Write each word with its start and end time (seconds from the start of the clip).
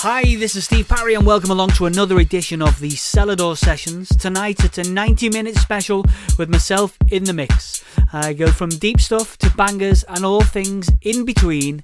Hi, 0.00 0.22
this 0.36 0.54
is 0.54 0.66
Steve 0.66 0.88
Parry, 0.88 1.14
and 1.14 1.24
welcome 1.24 1.50
along 1.50 1.70
to 1.70 1.86
another 1.86 2.18
edition 2.18 2.60
of 2.60 2.80
the 2.80 2.90
Celador 2.90 3.56
Sessions. 3.56 4.10
Tonight 4.10 4.62
it's 4.62 4.76
a 4.76 4.84
90 4.84 5.30
minute 5.30 5.56
special 5.56 6.04
with 6.36 6.50
myself 6.50 6.98
in 7.10 7.24
the 7.24 7.32
mix. 7.32 7.82
I 8.12 8.34
go 8.34 8.48
from 8.48 8.68
deep 8.68 9.00
stuff 9.00 9.38
to 9.38 9.50
bangers 9.56 10.04
and 10.04 10.22
all 10.22 10.42
things 10.42 10.90
in 11.00 11.24
between. 11.24 11.80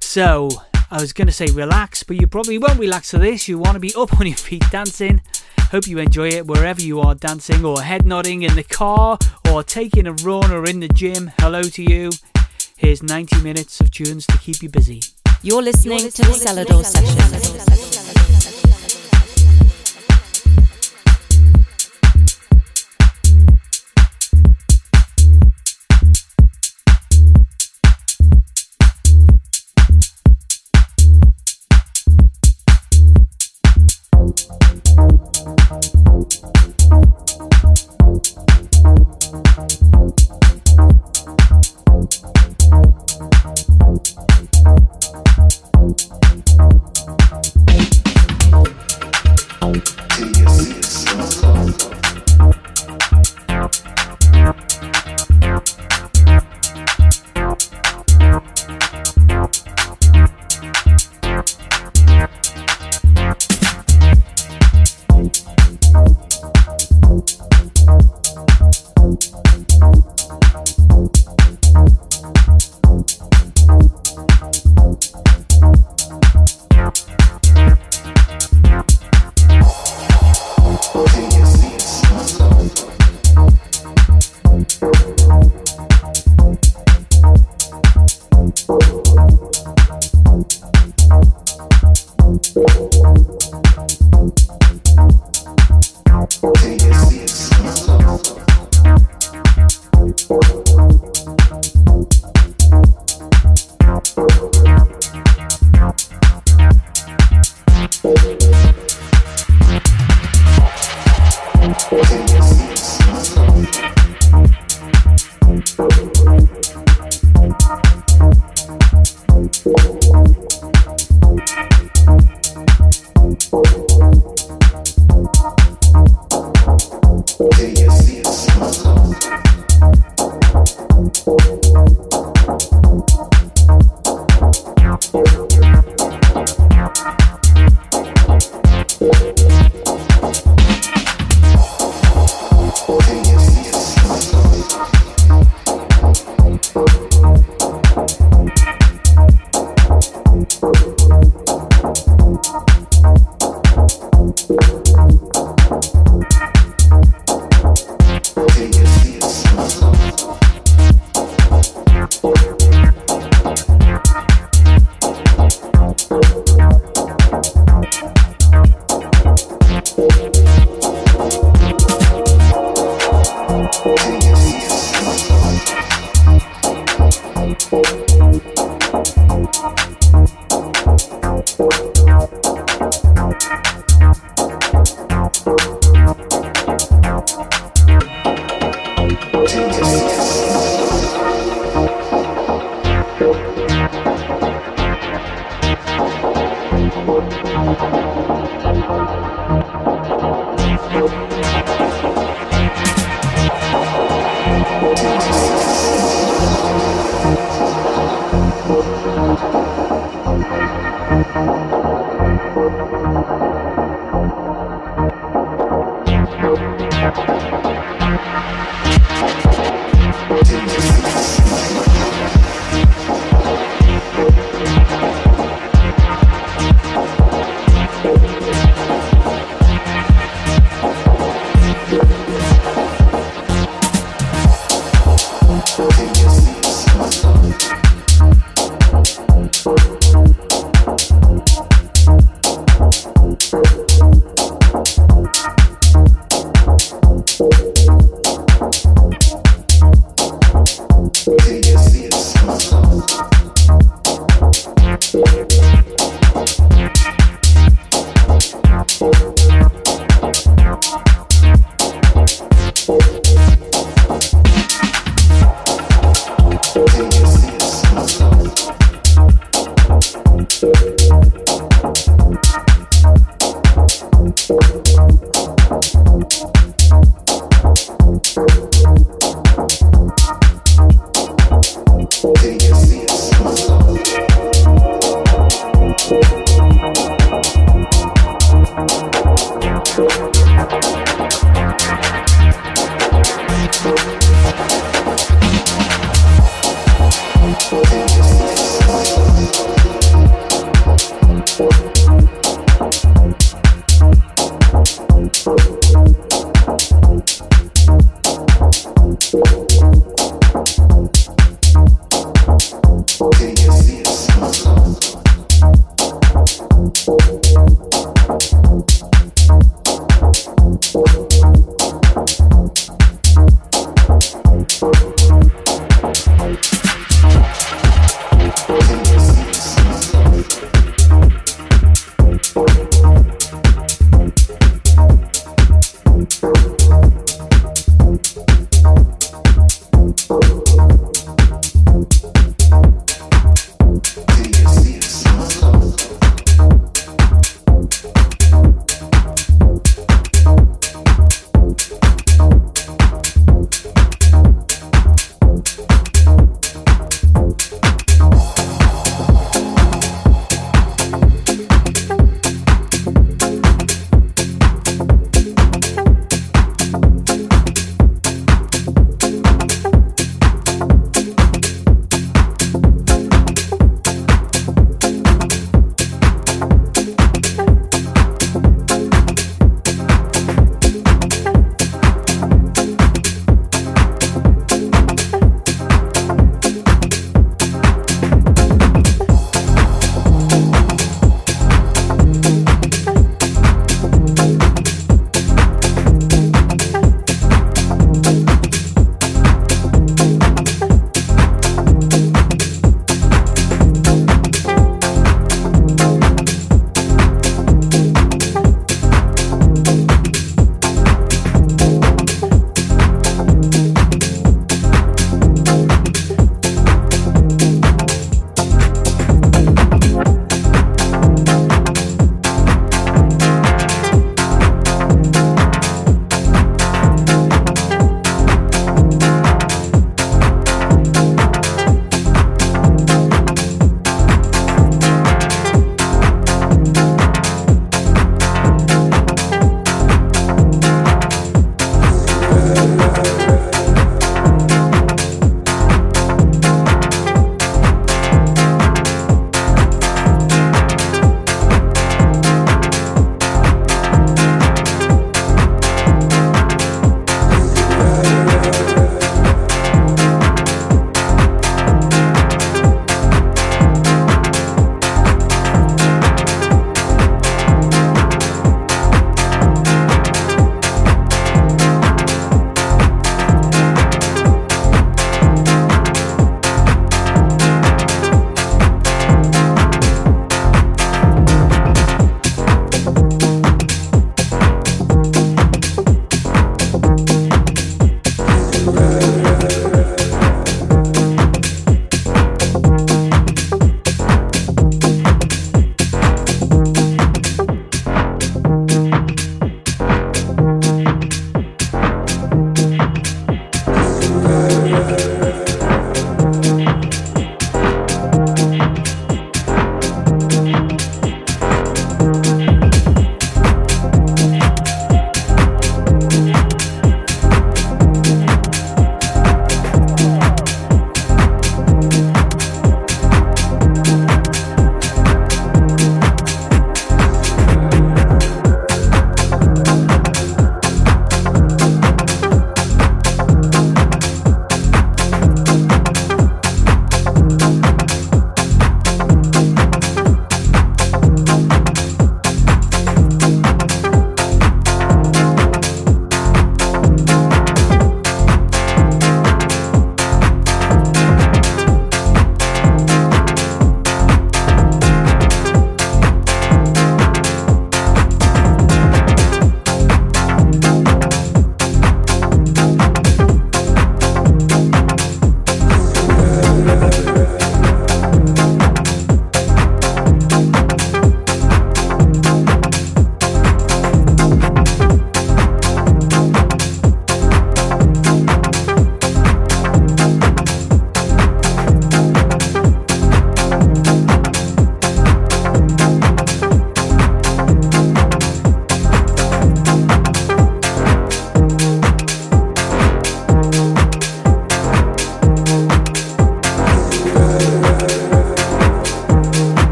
So, 0.00 0.50
I 0.90 1.00
was 1.00 1.14
going 1.14 1.28
to 1.28 1.32
say 1.32 1.46
relax, 1.46 2.02
but 2.02 2.20
you 2.20 2.26
probably 2.26 2.58
won't 2.58 2.78
relax 2.78 3.10
to 3.12 3.18
this. 3.18 3.48
You 3.48 3.58
want 3.58 3.74
to 3.74 3.80
be 3.80 3.94
up 3.94 4.20
on 4.20 4.26
your 4.26 4.36
feet 4.36 4.64
dancing. 4.70 5.22
Hope 5.70 5.86
you 5.86 5.98
enjoy 5.98 6.28
it 6.28 6.46
wherever 6.46 6.82
you 6.82 7.00
are 7.00 7.14
dancing 7.14 7.64
or 7.64 7.80
head 7.80 8.04
nodding 8.04 8.42
in 8.42 8.54
the 8.54 8.64
car 8.64 9.18
or 9.50 9.62
taking 9.62 10.06
a 10.06 10.12
run 10.12 10.50
or 10.50 10.64
in 10.66 10.80
the 10.80 10.88
gym. 10.88 11.32
Hello 11.38 11.62
to 11.62 11.82
you. 11.82 12.10
Here's 12.76 13.02
90 13.02 13.40
minutes 13.40 13.80
of 13.80 13.90
tunes 13.90 14.26
to 14.26 14.36
keep 14.36 14.62
you 14.62 14.68
busy. 14.68 15.00
You're 15.44 15.60
listening, 15.60 15.98
You're 15.98 16.06
listening 16.06 16.32
to 16.32 16.38
the 16.38 16.38
Celador 16.38 16.84
Sessions. 16.84 18.81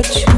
ночь. 0.00 0.29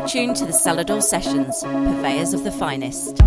You're 0.00 0.08
tuned 0.08 0.36
to 0.36 0.46
the 0.46 0.52
Celador 0.52 1.02
Sessions, 1.02 1.62
purveyors 1.62 2.32
of 2.32 2.42
the 2.42 2.50
finest. 2.50 3.18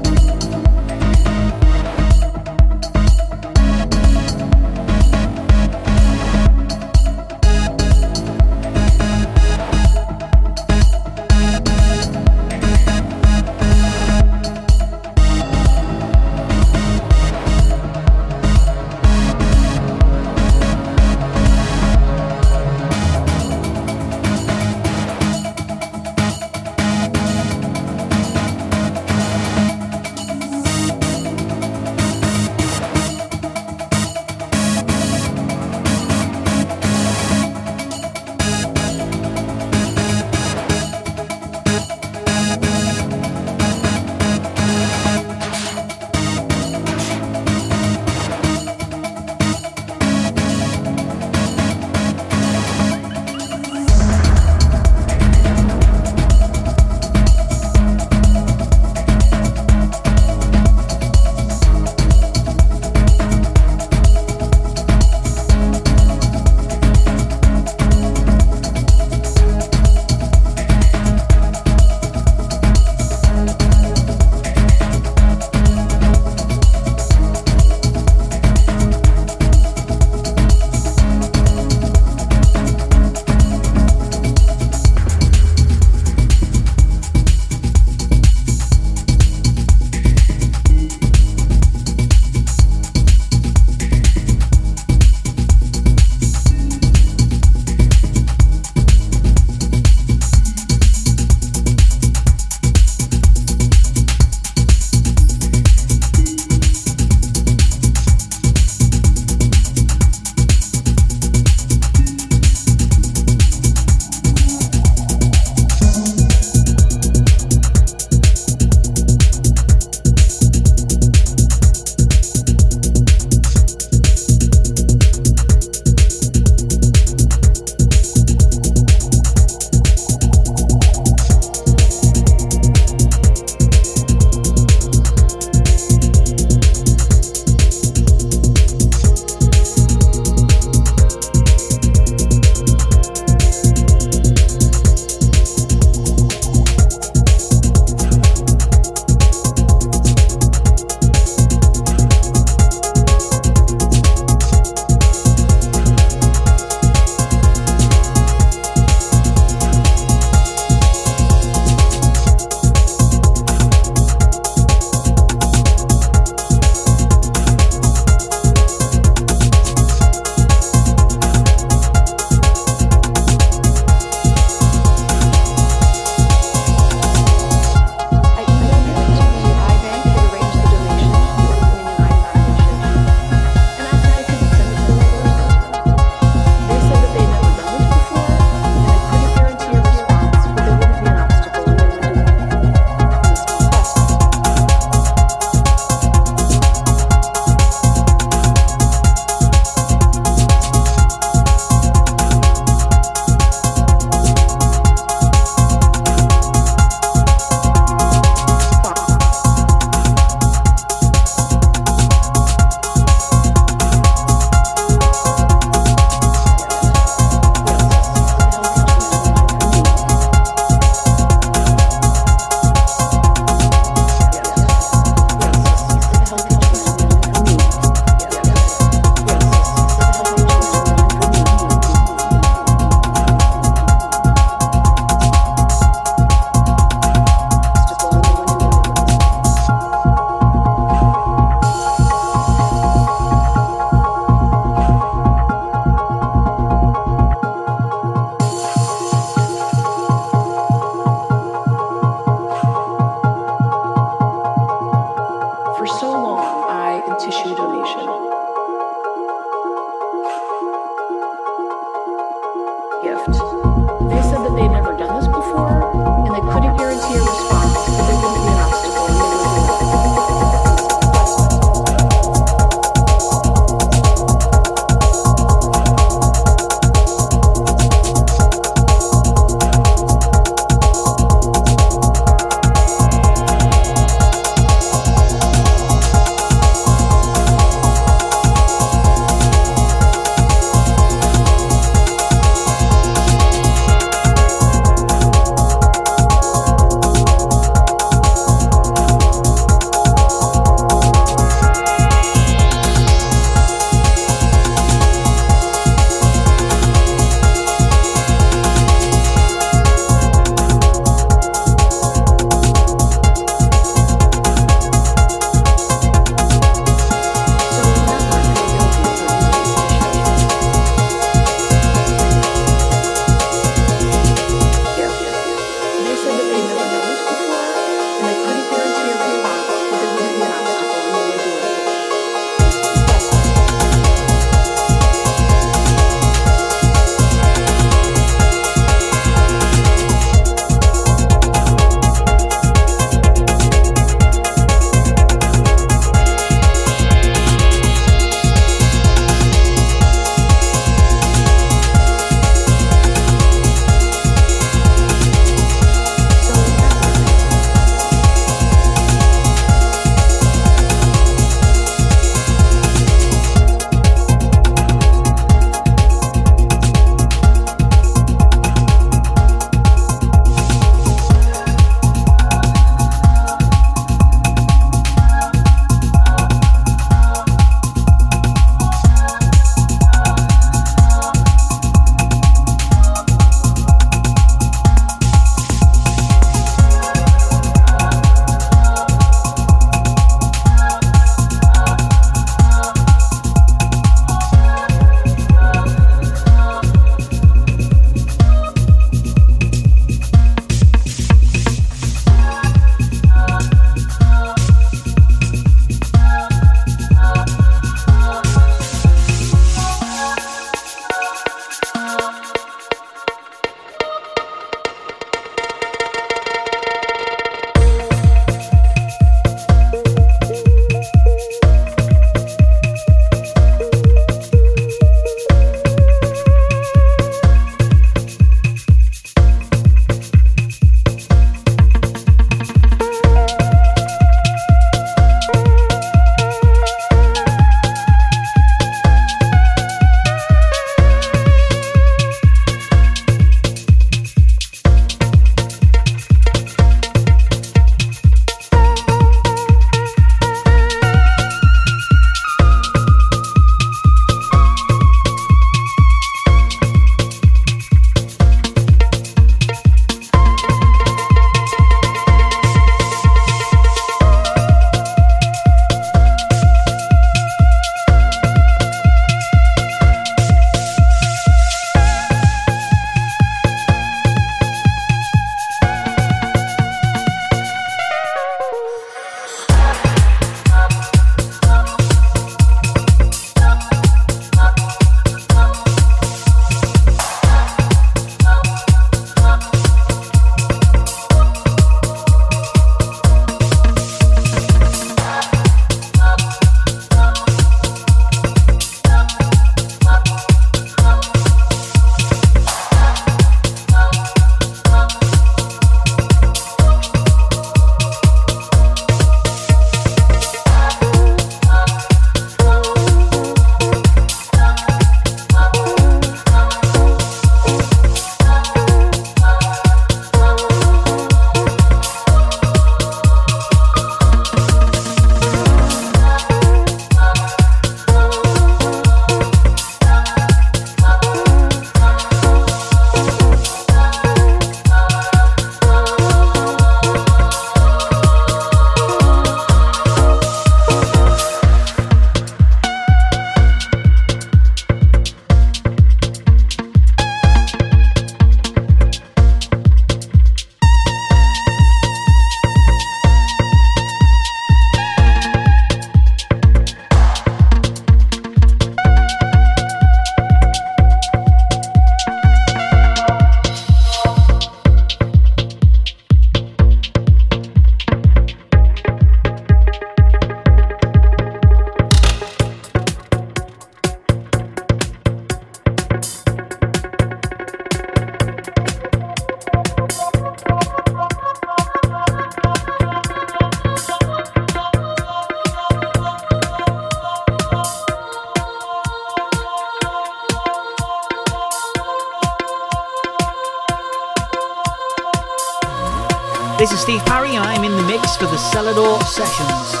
This 596.91 596.99
is 596.99 597.03
Steve 597.03 597.25
Parry, 597.25 597.55
I'm 597.55 597.85
in 597.85 597.95
the 597.95 598.03
mix 598.03 598.35
for 598.35 598.47
the 598.47 598.57
Celador 598.57 599.23
Sessions. 599.23 600.00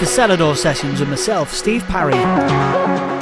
The 0.00 0.06
Celador 0.06 0.56
Sessions 0.56 1.00
and 1.00 1.10
myself, 1.10 1.52
Steve 1.52 1.82
Parry. 1.88 3.17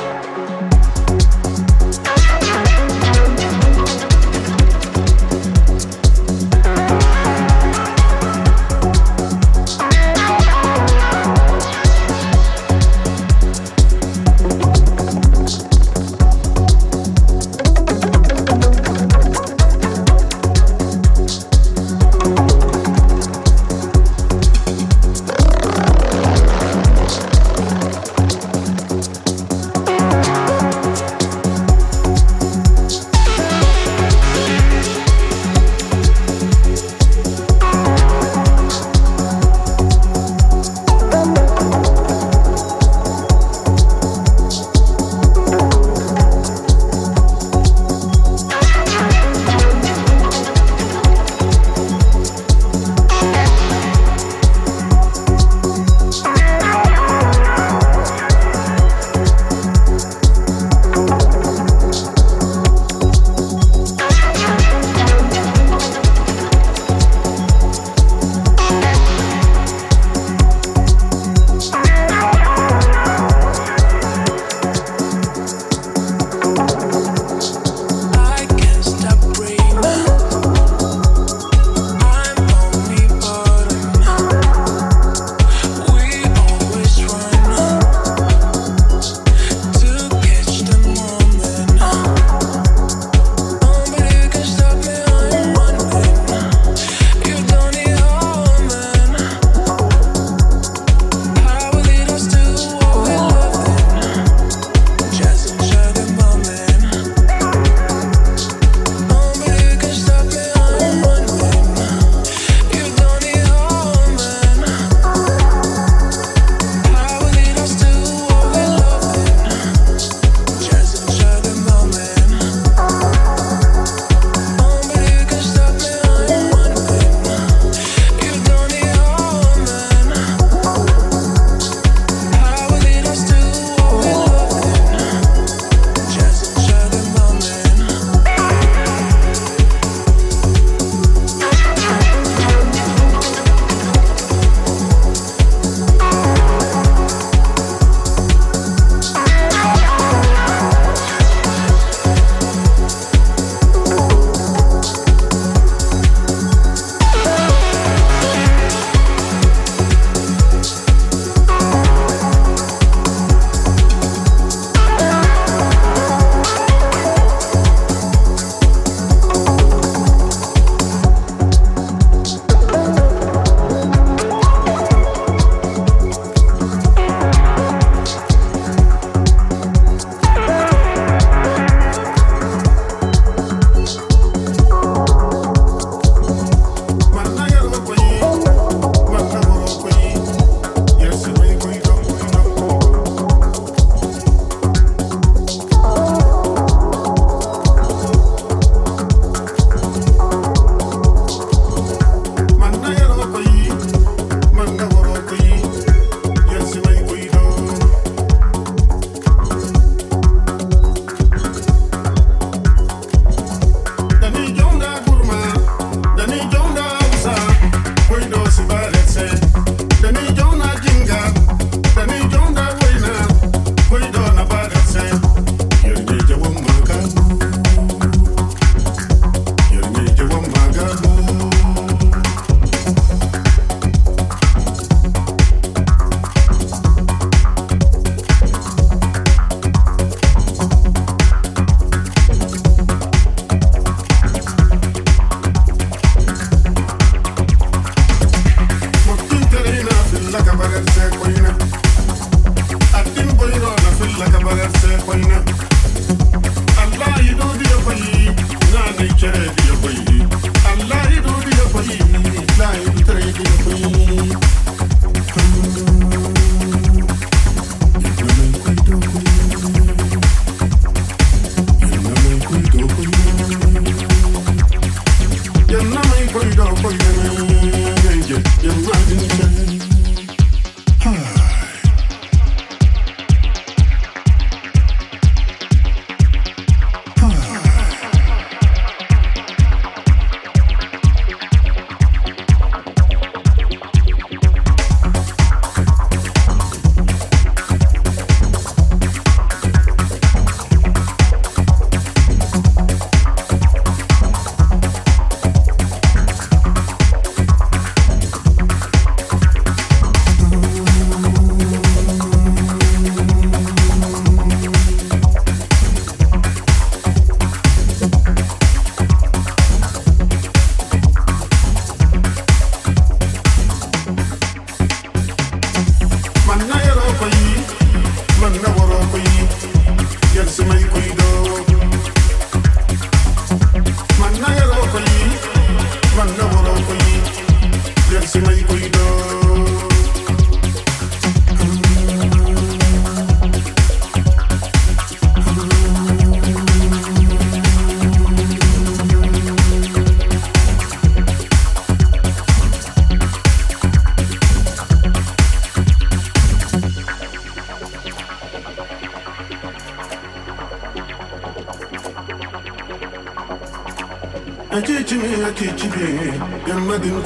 Achichime, 364.76 365.44
achichime, 365.48 366.34
yamadin 366.68 367.22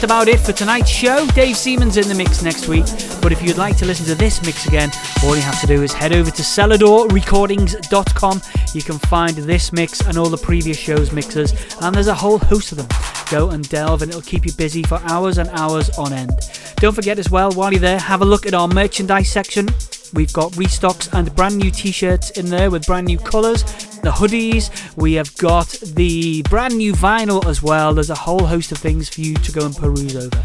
just 0.00 0.10
about 0.10 0.28
it 0.28 0.40
for 0.40 0.52
tonight's 0.52 0.88
show. 0.88 1.26
Dave 1.34 1.56
Seaman's 1.56 1.98
in 1.98 2.08
the 2.08 2.14
mix 2.14 2.42
next 2.42 2.68
week. 2.68 2.86
But 3.20 3.32
if 3.32 3.42
you'd 3.42 3.58
like 3.58 3.76
to 3.78 3.84
listen 3.84 4.06
to 4.06 4.14
this 4.14 4.42
mix 4.46 4.66
again, 4.66 4.90
all 5.22 5.36
you 5.36 5.42
have 5.42 5.60
to 5.60 5.66
do 5.66 5.82
is 5.82 5.92
head 5.92 6.14
over 6.14 6.30
to 6.30 6.42
celadorrecordings.com. 6.42 8.40
You 8.72 8.82
can 8.82 8.98
find 8.98 9.36
this 9.36 9.74
mix 9.74 10.00
and 10.00 10.16
all 10.16 10.30
the 10.30 10.38
previous 10.38 10.78
shows' 10.78 11.12
mixes, 11.12 11.52
and 11.82 11.94
there's 11.94 12.06
a 12.06 12.14
whole 12.14 12.38
host 12.38 12.72
of 12.72 12.78
them. 12.78 12.88
Go 13.30 13.50
and 13.50 13.68
delve, 13.68 14.00
and 14.00 14.10
it'll 14.10 14.22
keep 14.22 14.46
you 14.46 14.52
busy 14.52 14.82
for 14.84 14.98
hours 15.04 15.36
and 15.36 15.50
hours 15.50 15.90
on 15.98 16.14
end. 16.14 16.32
Don't 16.76 16.94
forget 16.94 17.18
as 17.18 17.30
well, 17.30 17.52
while 17.52 17.70
you're 17.70 17.80
there, 17.80 17.98
have 17.98 18.22
a 18.22 18.24
look 18.24 18.46
at 18.46 18.54
our 18.54 18.68
merchandise 18.68 19.30
section. 19.30 19.68
We've 20.14 20.32
got 20.32 20.52
restocks 20.52 21.12
and 21.12 21.34
brand 21.36 21.58
new 21.58 21.70
t 21.70 21.92
shirts 21.92 22.30
in 22.30 22.46
there 22.46 22.70
with 22.70 22.86
brand 22.86 23.06
new 23.06 23.18
colours, 23.18 23.64
the 24.02 24.10
hoodies, 24.10 24.96
we 24.96 25.12
have 25.14 25.36
got 25.36 25.66
the 26.00 26.40
brand 26.48 26.78
new 26.78 26.94
vinyl 26.94 27.44
as 27.44 27.62
well. 27.62 27.92
There's 27.92 28.08
a 28.08 28.14
whole 28.14 28.46
host 28.46 28.72
of 28.72 28.78
things 28.78 29.10
for 29.10 29.20
you 29.20 29.34
to 29.34 29.52
go 29.52 29.66
and 29.66 29.76
peruse 29.76 30.16
over. 30.16 30.42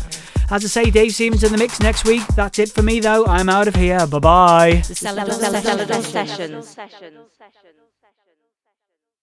As 0.51 0.65
I 0.65 0.67
say, 0.67 0.91
Dave 0.91 1.13
Seaman's 1.13 1.45
in 1.45 1.53
the 1.53 1.57
mix 1.57 1.79
next 1.79 2.03
week. 2.03 2.27
That's 2.35 2.59
it 2.59 2.73
for 2.73 2.81
me 2.81 2.99
though. 2.99 3.25
I'm 3.25 3.47
out 3.47 3.69
of 3.69 3.75
here. 3.75 4.05
Bye 4.05 4.19
bye. 4.19 4.83